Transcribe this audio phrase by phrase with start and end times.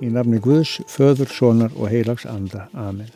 [0.00, 2.68] Í nafni Guðs, Föður, Sónar og Heilags Anda.
[2.72, 3.10] Amen.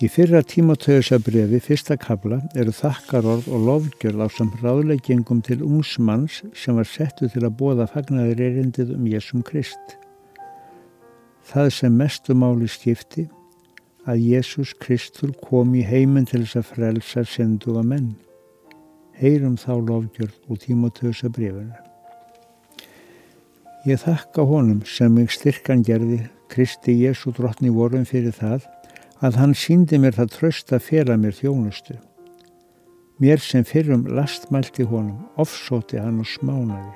[0.00, 6.78] Í fyrra tímatöðusabriði fyrsta kabla eru þakkarorð og lofgjörð á samt ráðleggingum til ungsmanns sem
[6.78, 9.98] var settu til að bóða fagnaðir erindið um Jésum Krist.
[11.50, 13.26] Það sem mestu máli skipti
[14.08, 18.14] að Jésús Kristur kom í heiminn til þess að frelsa senduga menn.
[19.20, 21.89] Heyrum þá lofgjörð úr tímatöðusabrifinu.
[23.88, 26.18] Ég þakka honum sem mig styrkan gerði
[26.52, 28.66] Kristi Jésu drottni vorum fyrir það
[29.24, 31.96] að hann síndi mér það tröst að fela mér þjónustu.
[33.24, 36.92] Mér sem fyrrum lastmælti honum, ofsóti hann og smánaði.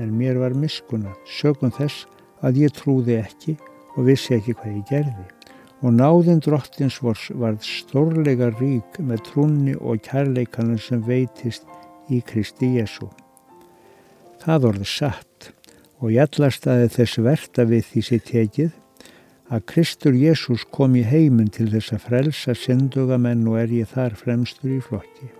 [0.00, 2.08] En mér var miskuna, sögum þess
[2.40, 3.58] að ég trúði ekki
[3.98, 5.28] og vissi ekki hvað ég gerði.
[5.84, 11.68] Og náðin drottins vors varð stórlega rík með trúnni og kærleikanum sem veitist
[12.08, 13.12] í Kristi Jésu.
[14.40, 15.29] Það orði satt
[16.00, 18.70] og ég allast aðeð þess verta við því sér tekið
[19.50, 24.16] að Kristur Jésús kom í heiminn til þess að frelsa syndugamenn og er ég þar
[24.18, 25.30] fremstur í flokki.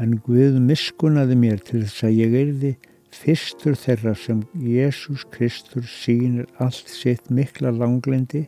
[0.00, 2.72] En Guð miskunnaði mér til þess að ég erði
[3.12, 8.46] fyrstur þeirra sem Jésús Kristur sínir allt sitt mikla langlendi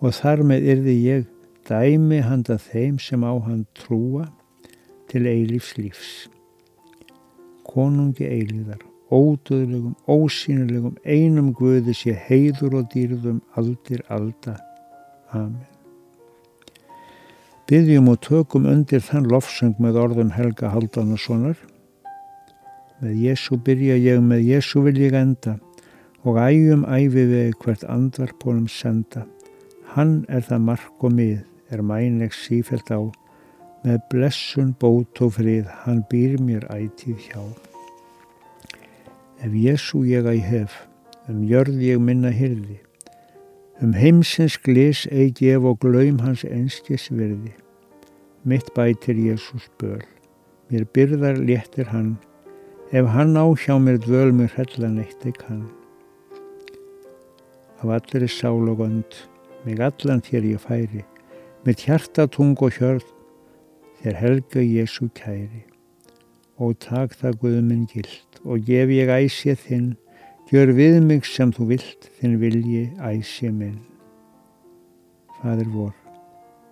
[0.00, 1.26] og þar með erði ég
[1.68, 4.28] dæmi handa þeim sem á hann trúa
[5.12, 6.12] til eilífs lífs
[7.72, 8.82] konungi eilíðar,
[9.12, 14.56] ódöðlegum, ósýnilegum, einum guði sé heiður og dýrðum aldir alda.
[15.32, 15.68] Amen.
[17.68, 21.56] Byggjum og tökum undir þann lofsöng með orðum Helga Haldanssonar.
[23.00, 25.56] Með Jésu byrja ég, með Jésu vil ég enda
[26.22, 29.24] og ægjum æfi við hvert andvarpunum senda.
[29.94, 33.00] Hann er það mark og mið, er mænleg sífælt á
[33.82, 37.71] með blessun bót og frið, hann býr mér ætið hjá.
[39.42, 40.74] Ef Jésu ég að hef,
[41.26, 42.76] um jörð ég minna hyrði,
[43.82, 47.50] um heimsins glis eigi gef og glaum hans einskis verði.
[48.46, 50.04] Mitt bætir Jésús böl,
[50.70, 52.12] mér byrðar léttir hann,
[52.94, 55.66] ef hann á hjá mér dvöl mér hellan eitt ekki hann.
[57.82, 59.18] Af allir er sál og önd,
[59.66, 61.02] mig allan þér ég færi,
[61.66, 63.10] mitt hjarta tung og hjörð,
[64.04, 65.66] þér helga Jésu kæri
[66.62, 69.88] og tak það Guðminn gild og gef ég æsið þinn,
[70.50, 73.78] gjör við mig sem þú vilt, þinn vilji æsið minn.
[75.40, 75.94] Fadur vor,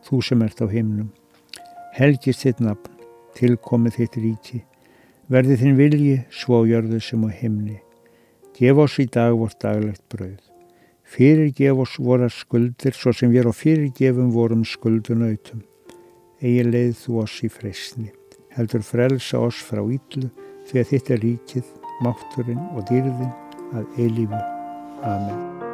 [0.06, 1.08] þú sem ert á himnum,
[1.96, 2.98] helgist þitt nafn,
[3.38, 4.60] tilkomið þitt ríki,
[5.30, 7.80] verði þinn vilji svo gjörðu sem á himni.
[8.58, 10.42] Gef oss í dag vort daglegt brauð.
[11.10, 15.64] Fyrirgef oss vorar skuldir svo sem við á fyrirgefum vorum skuldunautum
[16.40, 18.08] eigi leið þú oss í freysni,
[18.60, 20.28] heldur frelsa oss frá yllu
[20.68, 21.72] því að þitt er ríkið,
[22.04, 23.34] mátturinn og dýrðin
[23.72, 24.44] að eilífu.
[25.00, 25.69] Amen.